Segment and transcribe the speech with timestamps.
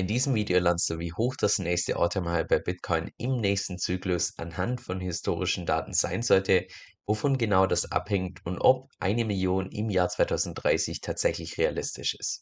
[0.00, 4.32] In diesem Video lernst du, wie hoch das nächste All-Time-High bei Bitcoin im nächsten Zyklus
[4.38, 6.66] anhand von historischen Daten sein sollte,
[7.06, 12.40] wovon genau das abhängt und ob eine Million im Jahr 2030 tatsächlich realistisch ist.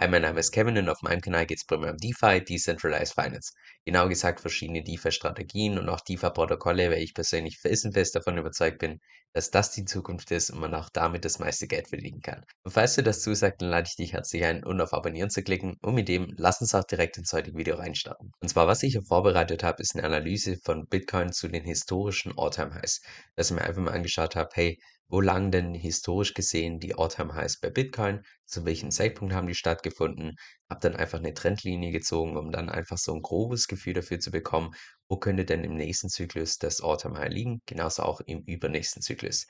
[0.00, 3.12] Hi, mein Name ist Kevin und auf meinem Kanal geht es primär um DeFi, Decentralized
[3.12, 3.52] Finance.
[3.84, 9.00] Genau gesagt verschiedene DeFi-Strategien und auch DeFi-Protokolle, weil ich persönlich felsenfest davon überzeugt bin,
[9.34, 12.46] dass das die Zukunft ist und man auch damit das meiste Geld verdienen kann.
[12.62, 15.42] Und falls du das zusagt, dann lade ich dich herzlich ein, um auf Abonnieren zu
[15.42, 18.32] klicken und mit dem lass uns auch direkt ins heutige Video reinstarten.
[18.40, 22.32] Und zwar, was ich hier vorbereitet habe, ist eine Analyse von Bitcoin zu den historischen
[22.38, 23.02] All-Time-Highs.
[23.36, 24.78] Dass ich mir einfach mal angeschaut habe, hey,
[25.10, 28.22] wo lagen denn historisch gesehen die All-Time-Highs bei Bitcoin?
[28.46, 30.36] Zu welchem Zeitpunkt haben die stattgefunden?
[30.68, 34.30] Habe dann einfach eine Trendlinie gezogen, um dann einfach so ein grobes Gefühl dafür zu
[34.30, 34.72] bekommen,
[35.08, 39.46] wo könnte denn im nächsten Zyklus das All-Time-High liegen, genauso auch im übernächsten Zyklus.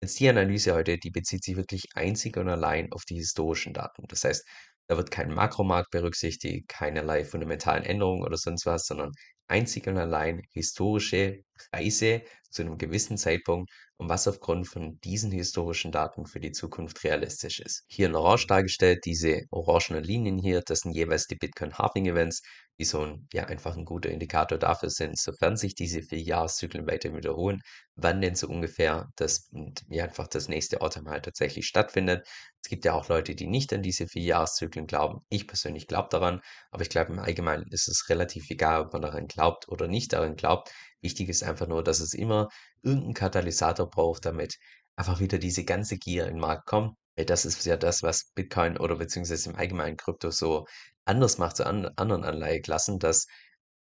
[0.00, 4.04] Jetzt die Analyse heute, die bezieht sich wirklich einzig und allein auf die historischen Daten.
[4.08, 4.44] Das heißt,
[4.88, 9.12] da wird kein Makromarkt berücksichtigt, keinerlei fundamentalen Änderungen oder sonst was, sondern
[9.48, 15.92] einzig und allein historische Preise zu einem gewissen Zeitpunkt und was aufgrund von diesen historischen
[15.92, 17.84] Daten für die Zukunft realistisch ist.
[17.88, 22.42] Hier in Orange dargestellt, diese orangenen Linien hier, das sind jeweils die Bitcoin Halving Events,
[22.78, 26.86] die so ein, ja, einfach ein guter Indikator dafür sind, sofern sich diese vier Jahreszyklen
[26.86, 27.60] weiter wiederholen,
[27.94, 29.48] wann denn so ungefähr das,
[29.88, 32.26] ja, einfach das nächste Autumn halt tatsächlich stattfindet.
[32.62, 35.20] Es gibt ja auch Leute, die nicht an diese vier Jahreszyklen glauben.
[35.28, 39.02] Ich persönlich glaube daran, aber ich glaube im Allgemeinen ist es relativ egal, ob man
[39.02, 40.70] daran glaubt oder nicht daran glaubt.
[41.04, 42.48] Wichtig ist einfach nur, dass es immer
[42.82, 44.56] irgendeinen Katalysator braucht, damit
[44.96, 46.96] einfach wieder diese ganze Gier in den Markt kommt.
[47.16, 50.64] Das ist ja das, was Bitcoin oder beziehungsweise im allgemeinen Krypto so
[51.04, 53.26] anders macht zu an anderen Anleiheklassen, dass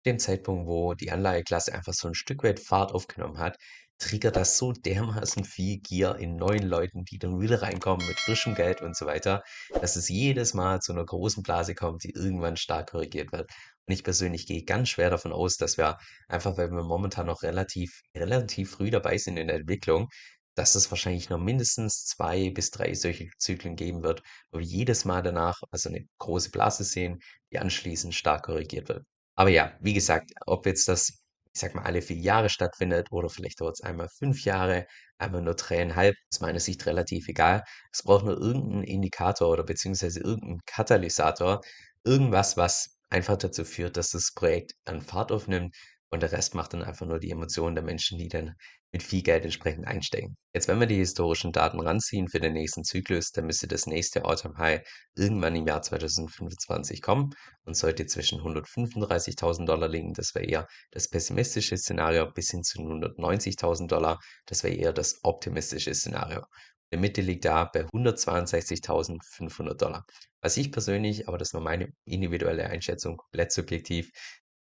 [0.04, 3.56] dem Zeitpunkt, wo die Anleiheklasse einfach so ein Stück weit Fahrt aufgenommen hat,
[3.98, 8.54] triggert das so dermaßen viel Gier in neuen Leuten, die dann wieder reinkommen mit frischem
[8.54, 9.42] Geld und so weiter,
[9.80, 13.48] dass es jedes Mal zu einer großen Blase kommt, die irgendwann stark korrigiert wird.
[13.86, 15.98] Und ich persönlich gehe ganz schwer davon aus, dass wir
[16.29, 20.08] einfach, weil wir momentan noch relativ, relativ früh dabei sind in der Entwicklung,
[20.55, 25.05] dass es wahrscheinlich noch mindestens zwei bis drei solche Zyklen geben wird, wo wir jedes
[25.05, 27.18] Mal danach also eine große Blase sehen,
[27.52, 29.05] die anschließend stark korrigiert wird.
[29.34, 31.08] Aber ja, wie gesagt, ob jetzt das,
[31.55, 34.86] ich sag mal, alle vier Jahre stattfindet oder vielleicht dauert es einmal fünf Jahre,
[35.18, 37.62] einmal nur dreieinhalb, ist meiner Sicht relativ egal.
[37.92, 41.61] Es braucht nur irgendeinen Indikator oder beziehungsweise irgendeinen Katalysator,
[42.05, 45.77] irgendwas, was einfach dazu führt, dass das Projekt an Fahrt aufnimmt
[46.11, 48.55] und der Rest macht dann einfach nur die Emotionen der Menschen, die dann
[48.92, 50.36] mit viel Geld entsprechend einstecken.
[50.55, 54.27] Jetzt, wenn wir die historischen Daten ranziehen für den nächsten Zyklus, dann müsste das nächste
[54.27, 54.83] Autumn High
[55.14, 57.30] irgendwann im Jahr 2025 kommen
[57.64, 60.12] und sollte zwischen 135.000 Dollar liegen.
[60.12, 64.18] Das wäre eher das pessimistische Szenario bis hin zu 190.000 Dollar.
[64.44, 66.44] Das wäre eher das optimistische Szenario.
[66.92, 70.05] Der Mitte liegt da bei 162.500 Dollar.
[70.42, 74.11] Was ich persönlich, aber das nur meine individuelle Einschätzung, komplett subjektiv,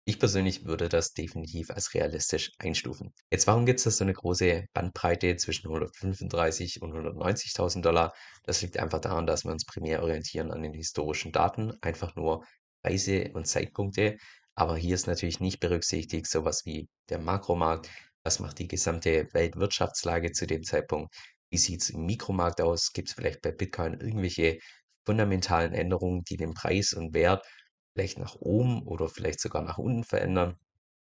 [0.09, 3.13] ich persönlich würde das definitiv als realistisch einstufen.
[3.31, 8.13] Jetzt, warum gibt es da so eine große Bandbreite zwischen 135 und 190.000 Dollar?
[8.45, 12.45] Das liegt einfach daran, dass wir uns primär orientieren an den historischen Daten, einfach nur
[12.83, 14.17] Preise und Zeitpunkte.
[14.55, 17.89] Aber hier ist natürlich nicht berücksichtigt sowas wie der Makromarkt.
[18.25, 21.15] Was macht die gesamte Weltwirtschaftslage zu dem Zeitpunkt?
[21.51, 22.93] Wie sieht es im Mikromarkt aus?
[22.93, 24.59] Gibt es vielleicht bei Bitcoin irgendwelche
[25.05, 27.47] fundamentalen Änderungen, die den Preis und Wert
[27.95, 30.57] vielleicht nach oben oder vielleicht sogar nach unten verändern.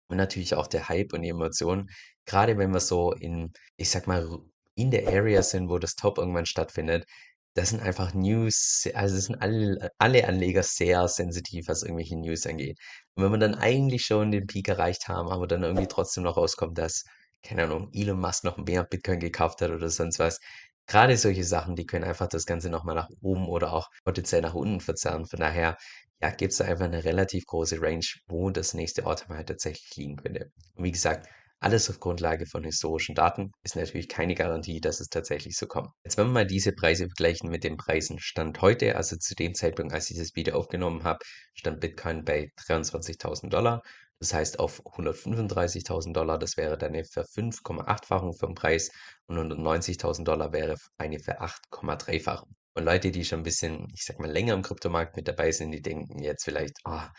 [0.09, 1.89] Und natürlich auch der Hype und die Emotionen.
[2.27, 4.29] Gerade wenn wir so in, ich sag mal,
[4.75, 7.07] in der Area sind, wo das Top irgendwann stattfindet,
[7.55, 12.79] das sind einfach News, also sind alle, alle Anleger sehr sensitiv, was irgendwelche News angeht.
[13.15, 16.37] Und wenn wir dann eigentlich schon den Peak erreicht haben, aber dann irgendwie trotzdem noch
[16.37, 17.05] rauskommt, dass,
[17.45, 20.41] keine Ahnung, Elon Musk noch mehr Bitcoin gekauft hat oder sonst was,
[20.87, 24.43] Gerade solche Sachen, die können einfach das Ganze noch mal nach oben oder auch potenziell
[24.43, 25.27] nach unten verzerren.
[25.27, 25.77] Von daher,
[26.21, 30.17] ja, gibt's da einfach eine relativ große Range, wo das nächste Auto halt tatsächlich liegen
[30.17, 30.51] könnte.
[30.75, 31.27] Und wie gesagt,
[31.59, 35.89] alles auf Grundlage von historischen Daten ist natürlich keine Garantie, dass es tatsächlich so kommt.
[36.05, 39.55] Jetzt wenn wir mal diese Preise vergleichen mit den Preisen Stand heute, also zu dem
[39.55, 41.21] Zeitpunkt, als ich das Video aufgenommen habe,
[41.55, 43.81] stand Bitcoin bei 23.000 Dollar.
[44.21, 48.91] Das heißt, auf 135.000 Dollar, das wäre dann eine Ver-5,8-Fachung vom Preis
[49.27, 52.55] und 190.000 Dollar wäre eine Ver-8,3-Fachung.
[52.75, 55.71] Und Leute, die schon ein bisschen, ich sag mal, länger im Kryptomarkt mit dabei sind,
[55.73, 57.11] die denken jetzt vielleicht, ah,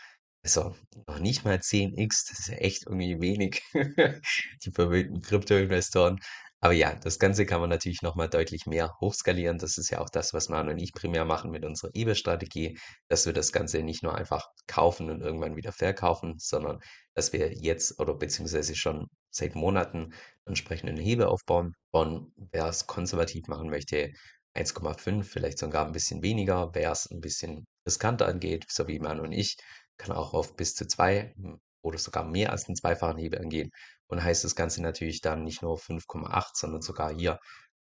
[0.42, 0.76] also
[1.08, 3.62] noch nicht mal 10x, das ist ja echt irgendwie wenig.
[4.64, 6.20] Die verwöhnten Krypto-Investoren.
[6.66, 9.56] Aber ja, das Ganze kann man natürlich noch mal deutlich mehr hochskalieren.
[9.56, 12.76] Das ist ja auch das, was Manu und ich primär machen mit unserer eBay-Strategie,
[13.06, 16.80] dass wir das Ganze nicht nur einfach kaufen und irgendwann wieder verkaufen, sondern
[17.14, 20.12] dass wir jetzt oder beziehungsweise schon seit Monaten
[20.44, 21.76] entsprechenden Hebel aufbauen.
[21.92, 24.10] Und wer es konservativ machen möchte,
[24.56, 29.22] 1,5, vielleicht sogar ein bisschen weniger, wer es ein bisschen riskanter angeht, so wie Manu
[29.22, 29.56] und ich,
[29.98, 33.70] kann auch auf bis zu 2 hm, oder sogar mehr als 'n zweifachen Hebel angehen
[34.08, 37.38] und heißt das Ganze natürlich dann nicht nur 5,8, sondern sogar hier,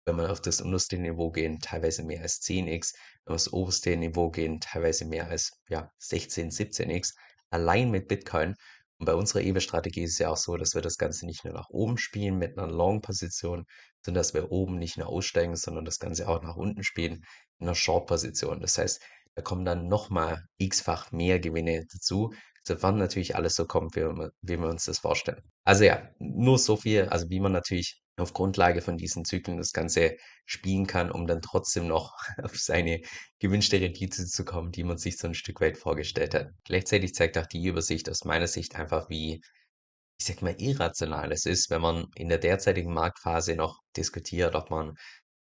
[0.05, 2.95] wenn wir auf das unterste Niveau gehen, teilweise mehr als 10x,
[3.25, 7.15] wenn wir aufs oberste Niveau gehen, teilweise mehr als, ja, 16, 17x,
[7.51, 8.57] allein mit Bitcoin.
[8.99, 11.55] Und bei unserer EBE-Strategie ist es ja auch so, dass wir das Ganze nicht nur
[11.55, 13.65] nach oben spielen mit einer Long-Position,
[14.05, 17.25] sondern dass wir oben nicht nur aussteigen, sondern das Ganze auch nach unten spielen
[17.59, 18.61] in einer Short-Position.
[18.61, 19.01] Das heißt,
[19.35, 22.33] da kommen dann noch mal x-fach mehr Gewinne dazu,
[22.65, 25.43] sofern natürlich alles so kommt, wie wir wie wir uns das vorstellen.
[25.65, 29.73] Also ja, nur so viel, also wie man natürlich auf Grundlage von diesen Zyklen das
[29.73, 33.01] Ganze spielen kann, um dann trotzdem noch auf seine
[33.39, 36.51] gewünschte Rendite zu kommen, die man sich so ein Stück weit vorgestellt hat.
[36.65, 39.41] Gleichzeitig zeigt auch die Übersicht aus meiner Sicht einfach, wie
[40.19, 44.71] ich sage mal, irrational es ist, wenn man in der derzeitigen Marktphase noch diskutiert, ob
[44.71, 44.95] man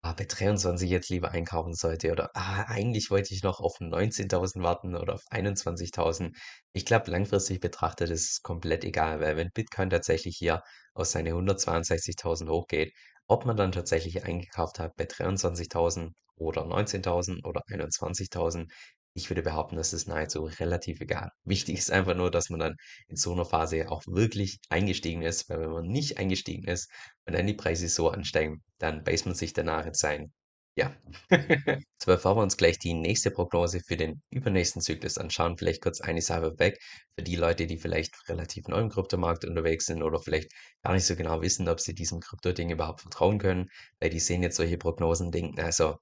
[0.04, 4.62] ah, bei 23 jetzt lieber einkaufen sollte oder ah, eigentlich wollte ich noch auf 19.000
[4.62, 6.36] warten oder auf 21.000.
[6.74, 10.62] Ich glaube, langfristig betrachtet ist es komplett egal, weil wenn Bitcoin tatsächlich hier
[10.94, 12.94] auf seine 162.000 hochgeht,
[13.28, 18.68] ob man dann tatsächlich eingekauft hat bei 23.000 oder 19.000 oder 21.000,
[19.14, 21.30] ich würde behaupten, das ist nahezu relativ egal.
[21.44, 22.76] Wichtig ist einfach nur, dass man dann
[23.08, 26.90] in so einer Phase auch wirklich eingestiegen ist, weil wenn man nicht eingestiegen ist
[27.26, 30.34] und dann die Preise so ansteigen, dann beißt man sich danach in sein
[30.76, 30.96] ja.
[32.02, 36.02] So, bevor wir uns gleich die nächste Prognose für den übernächsten Zyklus anschauen, vielleicht kurz
[36.02, 36.80] eine Sache weg
[37.16, 40.52] für die Leute, die vielleicht relativ neu im Kryptomarkt unterwegs sind oder vielleicht
[40.84, 43.70] gar nicht so genau wissen, ob sie diesem Kryptoding überhaupt vertrauen können,
[44.00, 45.98] weil die sehen jetzt solche Prognosen denken, also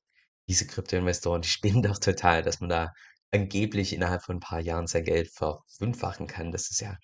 [0.51, 2.93] diese Kryptoinvestoren, die spinnen doch total, dass man da
[3.31, 6.51] angeblich innerhalb von ein paar Jahren sein Geld verfünffachen kann.
[6.51, 6.97] Das ist ja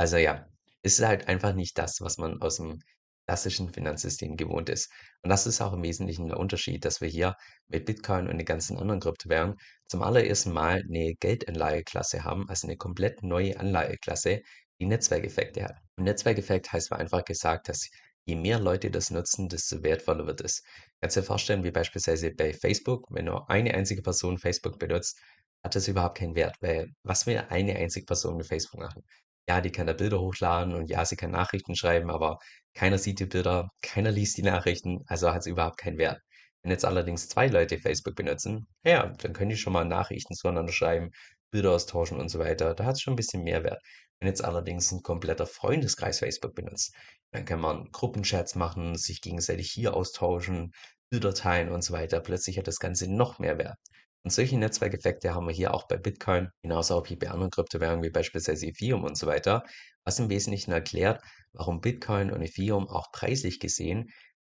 [0.00, 0.46] also ja,
[0.82, 2.78] ist halt einfach nicht das, was man aus dem
[3.26, 4.90] klassischen Finanzsystem gewohnt ist.
[5.22, 7.36] Und das ist auch im Wesentlichen der Unterschied, dass wir hier
[7.68, 9.56] mit Bitcoin und den ganzen anderen Kryptowährungen
[9.88, 14.40] zum allerersten Mal eine Geldanlageklasse haben, also eine komplett neue Anlageklasse,
[14.80, 15.76] die Netzwerkeffekte hat.
[15.96, 17.90] Und Netzwerkeffekt heißt einfach gesagt, dass
[18.24, 20.62] je mehr Leute das nutzen, desto wertvoller wird es.
[21.00, 25.18] Kannst dir vorstellen, wie beispielsweise bei Facebook, wenn nur eine einzige Person Facebook benutzt,
[25.62, 29.02] hat das überhaupt keinen Wert, weil was will eine einzige Person mit Facebook machen?
[29.48, 32.38] Ja, die kann da Bilder hochladen und ja, sie kann Nachrichten schreiben, aber
[32.74, 36.20] keiner sieht die Bilder, keiner liest die Nachrichten, also hat es überhaupt keinen Wert.
[36.62, 40.72] Wenn jetzt allerdings zwei Leute Facebook benutzen, ja, dann können die schon mal Nachrichten zueinander
[40.72, 41.10] schreiben,
[41.50, 42.74] Bilder austauschen und so weiter.
[42.74, 43.82] Da hat es schon ein bisschen mehr Wert.
[44.20, 46.94] Wenn jetzt allerdings ein kompletter Freundeskreis Facebook benutzt,
[47.32, 50.72] dann kann man Gruppenchats machen, sich gegenseitig hier austauschen,
[51.10, 52.20] Bilder teilen und so weiter.
[52.20, 53.78] Plötzlich hat das Ganze noch mehr Wert.
[54.22, 58.04] Und solche Netzwerkeffekte haben wir hier auch bei Bitcoin, genauso auch wie bei anderen Kryptowährungen
[58.04, 59.64] wie beispielsweise Ethereum und so weiter,
[60.04, 61.22] was im Wesentlichen erklärt,
[61.52, 64.10] warum Bitcoin und Ethereum auch preislich gesehen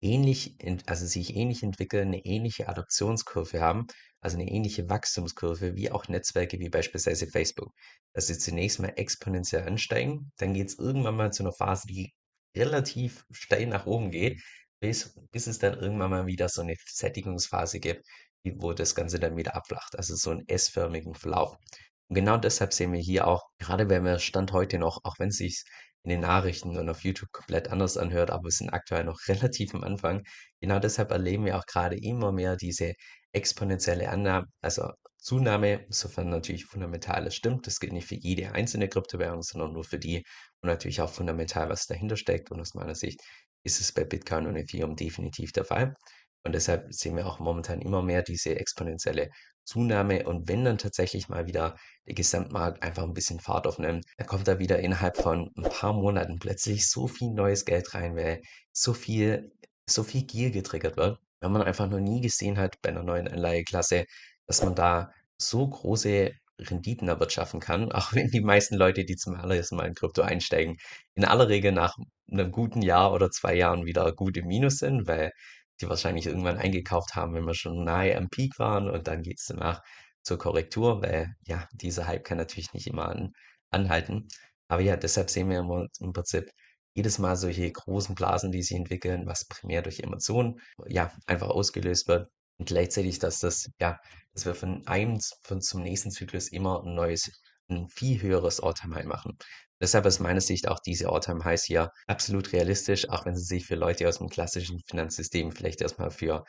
[0.02, 0.56] ähnlich,
[0.86, 3.86] also sich ähnlich entwickeln, eine ähnliche Adoptionskurve haben,
[4.22, 7.72] also eine ähnliche Wachstumskurve wie auch Netzwerke wie beispielsweise Facebook.
[8.14, 12.14] Dass sie zunächst mal exponentiell ansteigen, dann geht es irgendwann mal zu einer Phase, die
[12.56, 14.40] relativ steil nach oben geht,
[14.80, 18.06] bis, bis es dann irgendwann mal wieder so eine Sättigungsphase gibt
[18.44, 19.96] wo das Ganze dann wieder abflacht.
[19.96, 21.56] Also so 'n S-förmigen Verlauf.
[22.08, 25.28] Und genau deshalb sehen wir hier auch, gerade wenn wir Stand heute noch, auch wenn
[25.28, 25.64] es sich
[26.04, 29.75] in den Nachrichten und auf YouTube komplett anders anhört, aber wir sind aktuell noch relativ
[29.75, 30.22] am Anfang.
[30.60, 32.94] Genau deshalb erleben wir auch gerade immer mehr diese
[33.32, 37.67] exponentielle Annahme, also Zunahme, sofern natürlich fundamental es stimmt.
[37.69, 40.24] Das gilt nicht für jede einzelne Kryptowährung, sondern nur für die
[40.60, 42.50] und natürlich auch fundamental, was dahinter steckt.
[42.50, 43.20] Und aus meiner Sicht
[43.62, 45.94] ist es bei Bitcoin und Ethereum definitiv der Fall.
[46.44, 49.31] Und deshalb sehen wir auch momentan immer mehr diese exponentielle
[49.65, 50.25] Zunahme.
[50.27, 54.49] Und wenn dann tatsächlich mal wieder der Gesamtmarkt einfach ein bisschen Fahrt aufnimmt, dann kommt
[54.49, 58.93] da wieder innerhalb von ein paar Monaten plötzlich so viel neues Geld rein, weil so
[58.93, 59.53] viel,
[59.89, 63.29] so viel Gier getriggert wird, weil man einfach noch nie gesehen hat bei einer neuen
[63.29, 64.05] Anleiheklasse,
[64.46, 69.34] dass man da so große Renditen erwirtschaften kann, auch wenn die meisten Leute, die zum
[69.34, 70.77] allerersten Mal in Krypto einsteigen,
[71.15, 71.96] in aller Regel nach
[72.31, 75.32] einem guten Jahr oder zwei Jahren wieder gut im Minus sind, weil
[75.81, 79.38] die wahrscheinlich irgendwann eingekauft haben, wenn wir schon nahe am Peak waren und dann geht
[79.41, 79.82] es danach
[80.22, 83.32] zur Korrektur, weil ja, dieser Hype kann natürlich nicht immer an,
[83.70, 84.29] anhalten.
[84.69, 85.58] Aber ja, deshalb sehen wir
[86.00, 86.50] im, Prinzip
[86.94, 92.08] jedes Mal solche großen Blasen, die sich entwickeln, was primär durch Emotionen ja einfach ausgelöst
[92.08, 92.31] wird.
[92.58, 93.98] Und gleichzeitig, dass das, ja,
[94.34, 97.31] dass wir von einem von zum nächsten Zyklus immer ein neues,
[97.69, 99.36] ein viel höheres All-Time-High machen.
[99.82, 103.74] Deshalb ist meiner Sicht auch diese All-Time-Highs hier absolut realistisch, auch wenn sie sich für
[103.74, 106.44] Leute aus dem klassischen Finanzsystem vielleicht erstmal für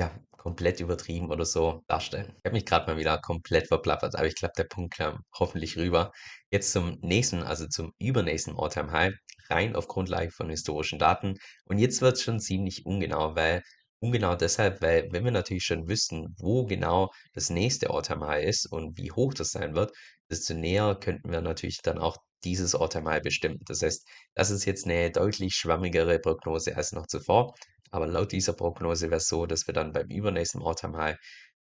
[0.00, 2.32] ja, komplett übertrieben oder so darstellen.
[2.38, 5.76] Ich habe mich gerade mal wieder komplett verplappert, aber ich glaube, der Punkt kam hoffentlich
[5.76, 6.10] rüber.
[6.50, 9.14] Jetzt zum nächsten, also zum übernächsten All-Time-High,
[9.48, 11.36] rein auf Grundlage von historischen Daten.
[11.66, 13.62] Und jetzt wird es schon ziemlich ungenau, weil
[14.02, 18.66] Und genau deshalb, weil wenn wir natürlich schon wüssten, wo genau das nächste All-Time-High ist
[18.66, 19.92] und wie hoch das sein wird,
[20.28, 23.60] desto näher könnten wir natürlich dann auch dieses All-Time-High bestimmen.
[23.64, 24.04] Das heißt,
[24.34, 27.54] das ist jetzt eine deutlich schwammigere Prognose als noch zuvor,
[27.92, 31.16] aber laut dieser Prognose wäre es so, dass wir dann beim übernächsten All-Time-High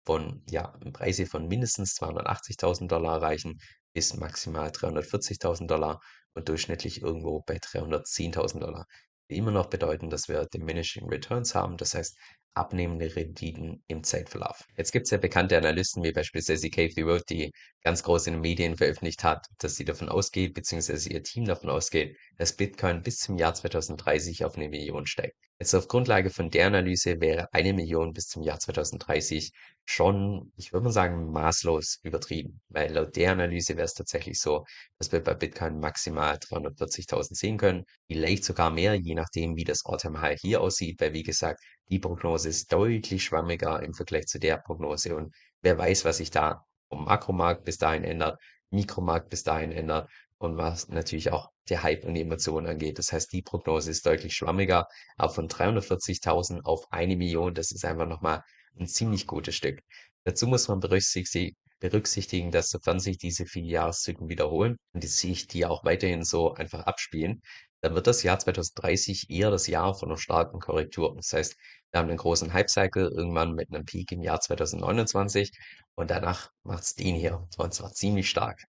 [0.05, 3.59] von, ja, Preise von mindestens 280.000 erreichen
[3.93, 5.99] bis maximal 340.000
[6.33, 11.93] und durchschnittlich irgendwo bei 310.000 die immer noch bedeuten, dass wir diminishing returns haben, das
[11.95, 12.17] heißt
[12.53, 14.65] abnehmende Renditen im Zeitverlauf.
[14.75, 17.51] Jetzt gibt es ja bekannte Analysten wie beispielsweise Kathy Wood, die
[17.83, 21.69] ganz groß in den Medien veröffentlicht hat, dass sie davon ausgeht, beziehungsweise ihr Team davon
[21.69, 25.37] ausgeht, dass Bitcoin bis zum Jahr 2030 auf eine Million steigt.
[25.61, 29.51] Jetzt auf Grundlage von der Analyse wäre eine Million bis zum Jahr 2030
[29.85, 34.65] schon, ich würde mal sagen, maßlos übertrieben, weil laut der Analyse wäre es tatsächlich so,
[34.97, 39.85] dass wir bei Bitcoin maximal 340.000 sehen können, vielleicht sogar mehr, je nachdem, wie das
[39.85, 44.57] All-Time-High hier aussieht, weil wie gesagt, die Prognose ist deutlich schwammiger im Vergleich zu der
[44.57, 45.15] Prognose.
[45.15, 48.39] Und wer weiß, was sich da vom Makromarkt bis dahin ändert,
[48.71, 50.09] Mikromarkt bis dahin ändert
[50.41, 52.97] und was natürlich auch der Hype und die Emotionen angeht.
[52.97, 57.85] Das heißt, die Prognose ist deutlich schwammiger, aber von 340.000 auf eine Million, das ist
[57.85, 58.43] einfach nochmal
[58.79, 59.81] ein ziemlich gutes Stück.
[60.23, 65.65] Dazu muss man berücksichtigen, dass sofern sich diese vier Jahreszyklen wiederholen und die sich die
[65.65, 67.41] auch weiterhin so einfach abspielen,
[67.81, 71.15] dann wird das Jahr 2030 eher das Jahr von einer starken Korrektur.
[71.15, 71.55] Das heißt,
[71.91, 75.51] wir haben einen großen Hype-Cycle irgendwann mit einem Peak im Jahr 2029
[75.95, 78.63] und danach macht es den hier und zwar ziemlich stark.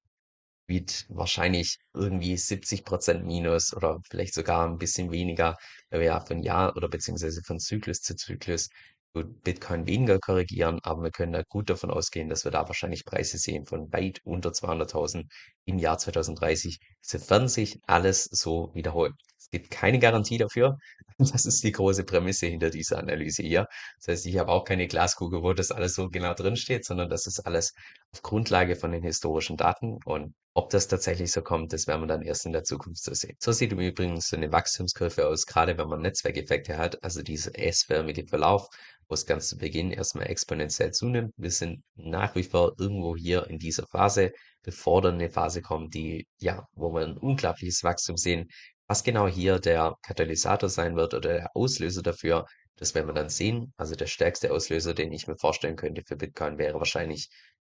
[0.72, 5.56] Mit wahrscheinlich irgendwie 70 Prozent minus oder vielleicht sogar ein bisschen weniger,
[5.90, 8.68] weil wir ja von Jahr oder beziehungsweise von Zyklus zu Zyklus
[9.14, 13.04] wird Bitcoin weniger korrigieren, aber wir können da gut davon ausgehen, dass wir da wahrscheinlich
[13.04, 15.26] Preise sehen von weit unter 200.000
[15.66, 19.14] im Jahr 2030, sofern sich alles so wiederholt.
[19.52, 20.78] Gibt keine Garantie dafür.
[21.18, 23.68] Das ist die große Prämisse hinter dieser Analyse hier.
[23.98, 27.10] Das heißt, ich habe auch keine Glaskugel, wo das alles so genau drin steht, sondern
[27.10, 27.74] das ist alles
[28.12, 32.06] auf Grundlage von den historischen Daten und ob das tatsächlich so kommt, das werden wir
[32.08, 33.36] dann erst in der Zukunft so sehen.
[33.38, 38.26] So sieht übrigens so eine Wachstumskurve aus, gerade wenn man Netzwerkeffekte hat, also dieser S-förmige
[38.26, 38.68] Verlauf,
[39.08, 41.32] wo es ganz zu Beginn erstmal exponentiell zunimmt.
[41.36, 44.32] Wir sind nach wie vor irgendwo hier in dieser Phase,
[44.62, 48.48] bevor dann eine Phase kommt, die, ja, wo wir ein unglaubliches Wachstum sehen.
[48.86, 52.46] Was genau hier der Katalysator sein wird oder der Auslöser dafür,
[52.76, 53.72] das werden wir dann sehen.
[53.76, 57.28] Also der stärkste Auslöser, den ich mir vorstellen könnte für Bitcoin, wäre wahrscheinlich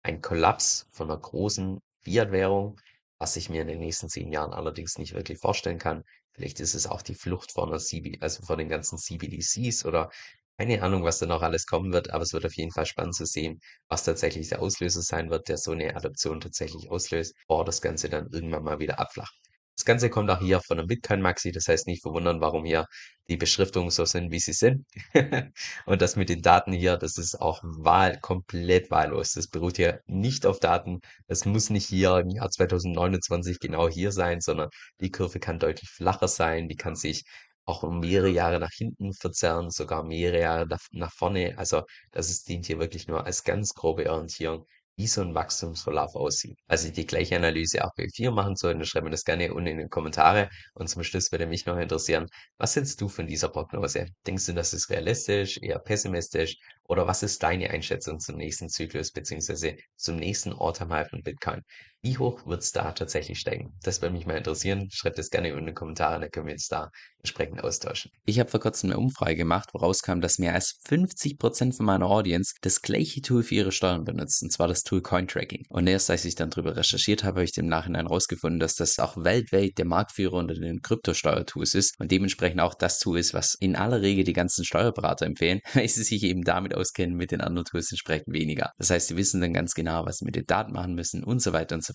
[0.03, 2.79] ein Kollaps von einer großen Fiat-Währung,
[3.19, 6.03] was ich mir in den nächsten zehn Jahren allerdings nicht wirklich vorstellen kann.
[6.33, 10.09] Vielleicht ist es auch die Flucht von einer CB, also von den ganzen CBDCs oder
[10.57, 13.15] keine Ahnung, was da noch alles kommen wird, aber es wird auf jeden Fall spannend
[13.15, 13.59] zu sehen,
[13.89, 18.09] was tatsächlich der Auslöser sein wird, der so eine Adoption tatsächlich auslöst, bevor das Ganze
[18.09, 19.35] dann irgendwann mal wieder abflacht.
[19.75, 22.85] Das Ganze kommt auch hier von einem Bitcoin-Maxi, das heißt nicht verwundern, warum hier
[23.27, 24.85] die Beschriftungen so sind, wie sie sind.
[25.85, 29.33] Und das mit den Daten hier, das ist auch wahl, komplett wahllos.
[29.33, 31.01] Das beruht hier nicht auf Daten.
[31.27, 34.69] Das muss nicht hier im Jahr 2029 genau hier sein, sondern
[35.01, 36.69] die Kurve kann deutlich flacher sein.
[36.69, 37.25] Die kann sich
[37.65, 41.55] auch um mehrere Jahre nach hinten verzerren, sogar mehrere Jahre nach, nach vorne.
[41.57, 44.65] Also das ist, dient hier wirklich nur als ganz grobe Orientierung
[44.97, 46.57] wie so ein Wachstumsverlauf aussieht.
[46.71, 49.67] Ich die gleiche Analyse auch bei 4 machen soll, dann schreib mir das gerne unten
[49.67, 50.49] in den Kommentare.
[50.73, 54.07] Und zum Schluss würde mich noch interessieren, was hältst du von dieser Prognose?
[54.25, 56.57] Denkst du, das ist realistisch, eher pessimistisch?
[56.83, 61.61] Oder was ist deine Einschätzung zum nächsten Zyklus beziehungsweise zum nächsten All-Time-High von Bitcoin?
[62.05, 63.73] Wie hoch wird es da tatsächlich steigen?
[63.81, 64.89] Das würde mich mal interessieren.
[64.91, 68.11] Schreibt das gerne in den Kommentaren, dann können wir uns da entsprechend austauschen.
[68.25, 72.05] Ich habe vor kurzem eine Umfrage gemacht, woraus kam, dass mehr als 50% von meiner
[72.05, 75.65] Audience das gleiche Tool für ihre Steuern benutzt, und zwar das Tool Cointracking.
[75.69, 78.99] Und erst als ich dann darüber recherchiert habe, habe ich im Nachhinein herausgefunden, dass das
[78.99, 83.55] auch weltweit der Marktführer unter den Kryptosteuertools ist und dementsprechend auch das Tool ist, was
[83.59, 87.41] in aller Regel die ganzen Steuerberater empfehlen, weil sie sich eben damit auskennen, mit den
[87.41, 88.71] anderen Tools entsprechend weniger.
[88.77, 91.41] Das heißt, sie wissen dann ganz genau, was sie mit den Daten machen müssen und
[91.41, 91.94] so weiter und so